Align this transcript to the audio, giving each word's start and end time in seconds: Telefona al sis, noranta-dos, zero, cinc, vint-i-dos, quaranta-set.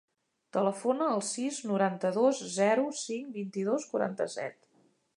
Telefona 0.55 1.09
al 1.17 1.21
sis, 1.27 1.59
noranta-dos, 1.73 2.41
zero, 2.57 2.89
cinc, 3.05 3.31
vint-i-dos, 3.39 3.89
quaranta-set. 3.93 4.63